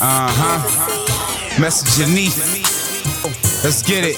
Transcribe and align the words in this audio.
Uh 0.00 0.30
huh. 0.30 1.60
Message 1.60 2.06
Neef. 2.06 2.38
Let's 3.64 3.82
get 3.82 4.04
it. 4.06 4.14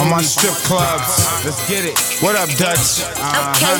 On 0.00 0.08
my 0.08 0.22
strip 0.22 0.54
clubs. 0.64 1.44
Let's 1.44 1.60
get 1.68 1.84
it. 1.84 1.92
What 2.24 2.36
up, 2.36 2.48
Dutch? 2.56 3.04
Uh 3.20 3.52
huh. 3.52 3.76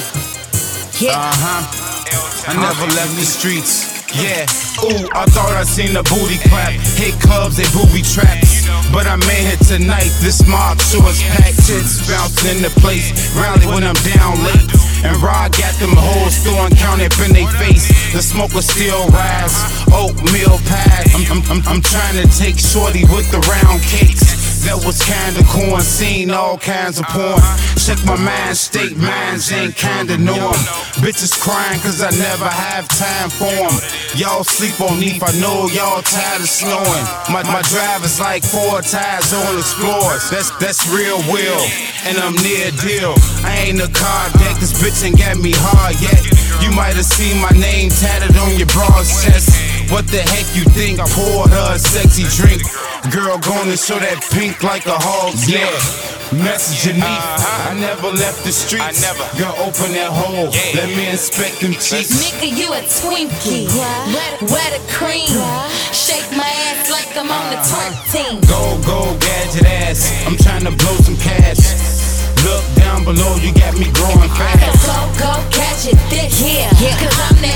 Yeah. 1.01 1.17
Uh 1.17 1.33
huh. 1.33 2.53
I 2.53 2.55
never 2.61 2.87
left 2.93 3.17
the 3.17 3.25
streets. 3.25 3.97
Yeah, 4.13 4.45
ooh, 4.85 5.09
I 5.17 5.25
thought 5.33 5.57
I 5.57 5.65
seen 5.65 5.97
a 5.97 6.03
booty 6.05 6.37
clap. 6.45 6.73
Hit 7.01 7.17
clubs, 7.25 7.57
they 7.57 7.67
booby 7.73 8.05
traps. 8.05 8.69
But 8.93 9.09
I 9.09 9.17
made 9.25 9.49
it 9.49 9.61
tonight. 9.65 10.13
This 10.21 10.47
mob 10.47 10.79
sure 10.81 11.09
is 11.09 11.21
packed. 11.41 11.65
Tits 11.65 12.05
bouncing 12.05 12.57
in 12.57 12.63
the 12.63 12.73
place. 12.81 13.17
Rally 13.35 13.67
when 13.67 13.83
I'm 13.83 13.99
down 14.05 14.45
late. 14.45 14.76
And 15.07 15.23
Rod 15.23 15.53
got 15.53 15.73
them 15.79 15.95
hoes 15.95 16.43
throwing 16.43 16.75
count 16.75 17.01
up 17.01 17.15
in 17.23 17.33
they 17.33 17.47
face. 17.63 17.87
The 18.13 18.21
smoke 18.21 18.53
will 18.55 18.63
still 18.63 19.07
rise. 19.15 19.55
Oatmeal 19.87 20.59
pies. 20.67 21.15
I'm, 21.15 21.31
I'm, 21.31 21.43
I'm, 21.47 21.69
I'm 21.69 21.81
trying 21.81 22.19
to 22.19 22.27
take 22.37 22.59
shorty 22.59 23.05
with 23.05 23.31
the 23.31 23.39
round 23.47 23.83
cakes. 23.83 24.36
That 24.67 24.83
was 24.85 24.99
kinda 24.99 25.47
corn, 25.47 25.81
seen 25.81 26.33
all 26.33 26.59
kinds 26.59 26.99
of 26.99 27.07
porn. 27.07 27.39
Check 27.79 28.03
my 28.05 28.17
mind 28.17 28.57
state, 28.59 28.97
minds 28.97 29.53
ain't 29.53 29.77
kinda 29.77 30.19
norm. 30.19 30.59
Bitches 30.99 31.39
crying 31.39 31.79
cause 31.81 32.03
I 32.03 32.11
never 32.11 32.49
have 32.51 32.89
time 32.89 33.31
for 33.31 33.47
'em. 33.47 33.79
Y'all 34.19 34.43
sleep 34.43 34.81
on 34.81 35.01
Eve, 35.01 35.23
I 35.23 35.31
know 35.39 35.69
y'all 35.69 36.03
tired 36.03 36.43
of 36.43 36.49
snoring. 36.51 37.07
My, 37.31 37.45
my 37.45 37.63
drive 37.63 38.05
is 38.05 38.19
like 38.19 38.43
four 38.45 38.83
tires 38.83 39.33
on 39.33 39.57
explorers. 39.57 40.29
That's 40.31 40.51
that's 40.59 40.83
real 40.89 41.23
will, 41.31 41.63
and 42.05 42.19
I'm 42.19 42.35
near 42.43 42.73
deal. 42.83 43.15
I 43.45 43.71
ain't 43.71 43.81
a 43.81 43.89
card 43.89 44.33
deck, 44.43 44.59
this 44.59 44.73
bitch 44.83 45.05
ain't 45.07 45.19
got 45.19 45.37
me 45.39 45.53
hard 45.55 45.95
yet. 46.01 46.23
You 46.61 46.73
might 46.73 46.97
have 46.97 47.07
seen 47.07 47.41
my 47.41 47.55
name 47.55 47.91
tatted 47.91 48.37
on 48.37 48.57
your 48.57 48.67
broad 48.75 49.07
chest. 49.07 49.51
What 49.91 50.07
the 50.09 50.19
heck 50.19 50.47
you 50.55 50.65
think? 50.75 50.99
I 51.01 51.07
poured 51.09 51.51
her 51.51 51.75
a 51.75 51.79
sexy 51.79 52.25
drink. 52.37 52.63
Girl 53.15 53.39
gonna 53.39 53.77
show 53.77 53.99
that 53.99 54.19
pink 54.35 54.63
like 54.63 54.85
a 54.87 54.99
hog's 54.99 55.49
Yeah. 55.49 55.65
neck. 55.65 56.43
Message 56.43 56.93
Neef. 56.95 57.07
Uh-huh. 57.07 57.71
I 57.71 57.75
never 57.79 58.11
left 58.11 58.43
the 58.43 58.51
streets. 58.51 58.83
I 58.83 58.91
never. 58.99 59.23
Girl, 59.39 59.55
open 59.63 59.95
that 59.95 60.11
hole. 60.11 60.51
Yeah. 60.51 60.83
Let 60.83 60.89
me 60.91 61.07
inspect 61.09 61.61
them 61.63 61.73
cheeks. 61.79 62.11
Nigga, 62.19 62.51
you 62.51 62.67
a 62.75 62.83
Twinkie. 62.83 63.71
Wet, 64.11 64.51
wet 64.51 64.73
a 64.75 64.83
cream. 64.91 65.31
Shake 65.95 66.27
my 66.35 66.51
ass 66.67 66.91
like 66.91 67.15
I'm 67.17 67.31
on 67.31 67.47
the 67.55 67.59
twerk 67.63 67.95
team. 68.11 68.41
Go, 68.51 68.61
go, 68.83 69.15
gadget 69.23 69.67
ass. 69.87 70.11
I'm 70.27 70.37
trying 70.37 70.65
to 70.67 70.75
blow 70.75 70.97
some 71.07 71.17
cash. 71.17 71.63
Look 72.43 72.65
down 72.75 73.05
below, 73.05 73.37
you 73.39 73.55
got 73.55 73.79
me 73.79 73.87
growing 73.95 74.31
fast. 74.35 74.83
Go, 74.83 74.99
go, 75.23 75.33
catch 75.55 75.87
it, 75.87 75.99
this. 76.11 76.43
Yeah. 76.43 76.71
Cause 76.99 77.19
I'm 77.31 77.39
that 77.43 77.56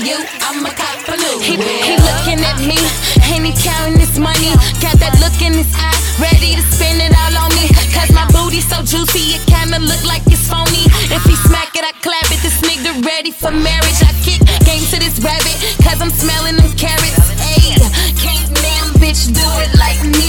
to 0.00 0.06
you, 0.06 0.18
I'm 0.42 0.64
a 0.64 0.70
cop 0.70 1.08
new. 1.08 1.38
He, 1.40 1.56
he 1.56 1.94
looking 1.98 2.40
at 2.44 2.58
me, 2.62 2.78
ain't 3.26 3.46
he 3.46 3.52
counting 3.58 3.98
his 3.98 4.18
money? 4.18 4.54
Got 4.78 4.98
that 5.02 5.18
look 5.18 5.34
in 5.42 5.54
his 5.54 5.70
eye, 5.74 5.98
ready 6.22 6.54
to 6.54 6.62
spend 6.70 7.02
it 7.02 7.12
all 7.14 7.34
on 7.46 7.50
me. 7.58 7.70
Cause 7.90 8.10
my 8.12 8.26
booty 8.30 8.60
so 8.60 8.82
juicy, 8.82 9.38
it 9.38 9.42
kinda 9.46 9.78
look 9.78 10.02
like 10.04 10.22
it's 10.26 10.46
phony. 10.46 10.86
If 11.10 11.22
he 11.24 11.34
smack 11.48 11.74
it, 11.74 11.84
I 11.84 11.92
clap 12.04 12.26
it. 12.30 12.40
This 12.42 12.58
nigga 12.62 12.94
ready 13.04 13.30
for 13.30 13.50
marriage. 13.50 14.00
I 14.04 14.12
kick 14.22 14.42
game 14.66 14.84
to 14.94 14.98
this 15.02 15.18
rabbit, 15.18 15.56
cause 15.82 16.00
I'm 16.00 16.10
smelling 16.10 16.56
them 16.56 16.70
carrots. 16.76 17.34
Ayy, 17.56 17.78
can't 18.18 18.46
damn 18.54 18.88
bitch 19.02 19.32
do 19.34 19.46
it 19.64 19.72
like 19.78 20.00
me. 20.04 20.27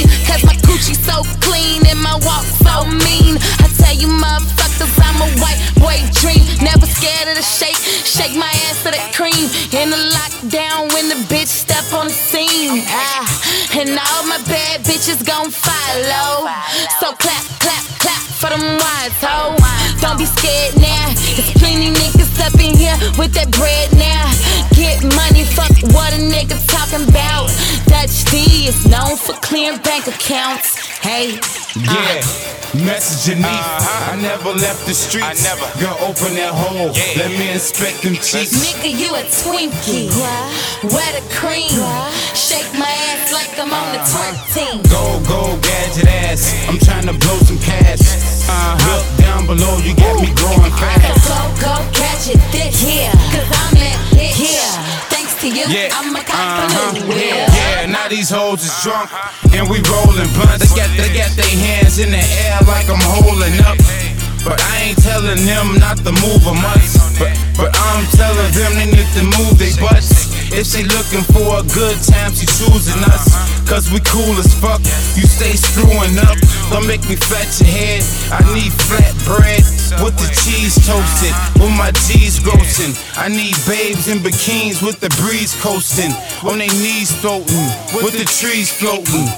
Shake, 8.06 8.36
my 8.36 8.50
ass 8.70 8.84
to 8.84 8.92
that 8.92 9.12
cream. 9.14 9.48
In 9.76 9.90
the 9.90 10.02
lockdown 10.16 10.92
when 10.94 11.10
the 11.10 11.20
bitch 11.28 11.48
step 11.50 11.86
on 11.94 12.08
the 12.08 12.14
scene. 12.14 12.84
Ah, 12.88 13.26
and 13.78 13.90
all 13.98 14.24
my 14.28 14.40
bad 14.48 14.82
bitches 14.84 15.24
gon' 15.26 15.52
follow. 15.52 16.48
So 17.00 17.14
clap, 17.16 17.44
clap, 17.60 17.86
clap 18.00 18.24
for 18.40 18.50
them 18.50 18.64
wise 18.64 19.16
ho. 19.22 19.56
Don't 20.02 20.18
be 20.18 20.26
scared 20.26 20.76
now. 20.80 21.12
There's 21.36 21.52
plenty 21.60 21.92
niggas 21.92 22.40
up 22.40 22.56
in 22.60 22.76
here 22.76 22.96
with 23.18 23.34
that 23.36 23.52
bread 23.52 23.92
now. 23.96 24.28
Get 24.76 25.04
money, 25.04 25.44
fuck 25.44 25.72
what 25.92 26.14
a 26.14 26.22
nigga 26.22 26.56
talking 26.72 27.08
about. 27.10 27.52
Dutch 27.88 28.24
D 28.32 28.68
is 28.68 28.88
known 28.88 29.18
for 29.18 29.34
clearing 29.44 29.80
bank 29.82 30.08
accounts. 30.08 30.78
Hey, 31.04 31.40
Yeah, 31.76 32.22
message 32.74 33.36
Neef. 33.36 33.46
Uh-huh. 33.46 34.14
I 34.14 34.22
never 34.22 34.52
left 34.54 34.86
the 34.86 34.94
streets. 34.94 35.26
I 35.26 35.34
never. 35.42 35.66
Girl, 35.80 35.98
open 36.06 36.36
that 36.38 36.54
hole. 36.54 36.94
Yeah. 36.94 37.26
Let 37.26 37.32
me 37.38 37.52
inspect 37.52 38.04
them 38.04 38.16
cheeks. 38.16 38.54
Nigga, 38.54 38.92
you 38.92 39.10
a 39.16 39.24
Twinkie. 39.26 40.10
Yeah. 40.14 40.94
Wet 40.94 41.14
a 41.18 41.24
cream. 41.34 41.74
Shake 42.36 42.70
my 42.78 42.92
ass 43.12 43.34
like 43.34 43.54
I'm 43.58 43.74
on 43.74 43.94
the 43.94 44.02
uh-huh. 44.02 44.14
twerk 44.14 44.38
team. 44.54 44.82
Go, 44.92 45.04
go, 45.26 45.58
gadget 45.62 46.08
ass. 46.30 46.54
I'm 46.70 46.78
trying 46.80 47.08
to 47.08 47.16
blow 47.18 47.38
some 47.46 47.60
cash. 47.60 48.02
Uh-huh. 48.50 48.78
Look 48.86 49.06
down 49.18 49.46
below, 49.46 49.78
you 49.82 49.96
got 49.96 50.22
me 50.22 50.30
growing 50.36 50.74
fast. 50.78 51.26
Go, 51.26 51.38
go, 51.62 51.74
catch 51.94 52.30
it, 52.30 52.42
this. 52.52 52.82
Yeah. 52.82 53.14
Cause 53.34 53.50
I'm 53.50 53.79
to 55.40 55.48
you, 55.48 55.64
Yeah, 55.72 55.88
I'm 55.96 56.12
a 56.16 56.20
cop 56.20 56.36
uh-huh. 56.36 57.16
Yeah. 57.16 57.48
Yeah, 57.48 57.86
now 57.88 58.08
these 58.12 58.30
hoes 58.30 58.60
is 58.60 58.76
drunk 58.84 59.08
and 59.56 59.72
we 59.72 59.80
rolling 59.88 60.28
blunts. 60.36 60.68
They 60.68 60.72
got 60.76 60.92
they 61.00 61.12
got 61.16 61.32
their 61.40 61.48
hands 61.48 61.96
in 62.00 62.12
the 62.12 62.20
air 62.20 62.60
like 62.68 62.92
I'm 62.92 63.00
holding 63.00 63.56
up. 63.64 63.80
But 64.44 64.60
I 64.60 64.92
ain't 64.92 65.00
telling 65.00 65.40
them 65.48 65.80
not 65.80 66.00
to 66.04 66.12
move 66.24 66.44
a 66.44 66.56
much. 66.60 66.92
But 67.16 67.32
but 67.56 67.72
I'm 67.72 68.04
telling 68.20 68.52
them 68.52 68.72
they 68.76 68.88
need 68.92 69.10
to 69.16 69.24
move 69.40 69.56
their 69.56 69.72
butts. 69.80 70.28
If 70.52 70.68
she 70.68 70.84
looking 70.84 71.24
for 71.32 71.62
a 71.62 71.64
good 71.72 71.96
time, 72.04 72.36
she 72.36 72.44
choosing 72.44 73.00
us. 73.08 73.32
Cause 73.64 73.88
we 73.94 74.04
cool 74.04 74.36
as 74.44 74.52
fuck. 74.60 74.82
You 75.16 75.24
stay 75.24 75.56
screwing 75.56 76.20
up. 76.20 76.36
Don't 76.68 76.88
make 76.88 77.04
me 77.08 77.16
fat 77.16 77.48
your 77.64 77.70
head. 77.70 78.04
I 78.34 78.44
need 78.52 78.74
flat 78.90 79.09
with 80.10 80.18
the 80.18 80.34
cheese 80.42 80.76
toasted. 80.86 81.34
With 81.62 81.76
my 81.78 81.92
G's 82.10 82.40
grossing. 82.40 82.98
I 83.18 83.30
need 83.30 83.54
babes 83.70 84.08
in 84.08 84.20
bikinis 84.20 84.82
with 84.82 85.00
the 85.00 85.10
breeze 85.22 85.54
coasting. 85.62 86.12
On 86.50 86.58
their 86.58 86.74
knees 86.82 87.12
floating. 87.14 87.70
With 87.94 88.18
the 88.18 88.26
trees 88.26 88.72
floating. 88.72 89.30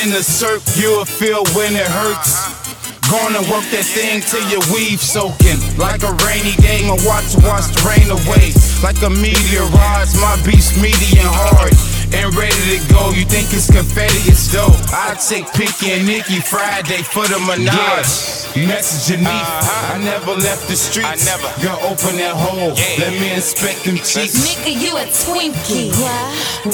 In 0.00 0.12
the 0.12 0.22
cirque, 0.22 0.64
you'll 0.76 1.04
feel 1.04 1.44
when 1.56 1.76
it 1.76 1.88
hurts. 1.88 2.60
Gonna 3.08 3.44
work 3.52 3.64
that 3.72 3.84
thing 3.84 4.24
till 4.24 4.44
your 4.48 4.64
weave 4.72 5.00
soaking. 5.00 5.60
Like 5.76 6.00
a 6.04 6.12
rainy 6.24 6.56
day, 6.64 6.80
my 6.88 6.96
watch 7.04 7.36
wash 7.44 7.68
the 7.72 7.80
rain 7.84 8.08
away. 8.08 8.52
Like 8.80 9.00
a 9.04 9.10
meteor 9.12 9.68
rise, 9.68 10.16
my 10.16 10.36
beast 10.44 10.80
medium 10.80 11.28
hard. 11.28 11.72
And 12.12 12.32
ready 12.36 12.61
you 13.22 13.28
think 13.30 13.54
it's 13.54 13.70
confetti, 13.70 14.18
it's 14.26 14.50
dope. 14.50 14.74
I 14.90 15.14
take 15.14 15.46
Pinky 15.54 15.94
and 15.94 16.06
Nikki 16.06 16.42
Friday 16.42 17.06
for 17.06 17.22
the 17.30 17.38
Menage. 17.46 18.50
Message 18.58 19.14
Neef, 19.14 19.30
uh-huh. 19.30 19.94
I 19.94 20.02
never 20.02 20.34
left 20.34 20.66
the 20.66 20.74
streets. 20.74 21.06
I 21.06 21.14
never. 21.30 21.46
Girl, 21.62 21.78
open 21.86 22.18
that 22.18 22.34
hole. 22.34 22.74
Yeah. 22.74 23.06
Let 23.06 23.12
me 23.22 23.30
inspect 23.30 23.86
them 23.86 23.96
cheeks. 24.02 24.34
Nigga, 24.42 24.74
you 24.74 24.98
a 24.98 25.06
Twinkie. 25.06 25.94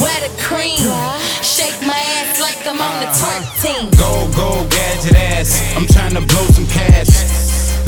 Wet 0.00 0.24
a 0.24 0.32
cream. 0.40 0.80
Shake 1.44 1.76
my 1.84 2.00
ass 2.16 2.40
like 2.40 2.64
I'm 2.64 2.80
on 2.80 2.96
the 3.04 3.12
uh-huh. 3.12 3.20
twerk 3.20 3.46
team. 3.60 3.84
Go, 4.00 4.24
go, 4.32 4.64
gadget 4.72 5.20
ass. 5.36 5.60
I'm 5.76 5.84
trying 5.84 6.16
to 6.16 6.24
blow 6.24 6.48
some 6.56 6.66
cash. 6.72 7.12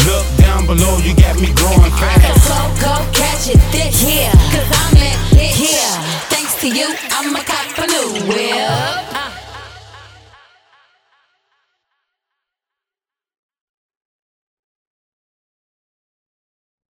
Look 0.05 0.29
down 0.37 0.69
below, 0.69 1.01
you 1.01 1.17
got 1.17 1.41
me 1.41 1.49
growing 1.57 1.93
fast. 1.97 2.45
Go, 2.45 2.61
go, 2.85 2.95
catch 3.17 3.49
it, 3.49 3.61
this. 3.73 4.05
Yeah. 4.05 4.37
Cause 4.53 4.69
I'm 4.69 4.93
that 5.01 5.17
bitch. 5.33 5.57
Yeah. 5.65 6.40
To 6.61 6.69
you, 6.69 6.95
I'm 7.13 7.35
a 7.35 7.43
cop 7.43 7.73
for 7.73 7.87
new. 7.87 8.29
Well, 8.29 9.20